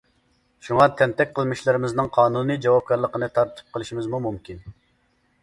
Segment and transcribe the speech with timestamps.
[0.67, 4.67] شۇڭا، تەنتەك قىلمىشلىرىمىزنىڭ قانۇنىي جاۋابكارلىقىنى تارتىپ قېلىشىمىزمۇ مۇمكىن.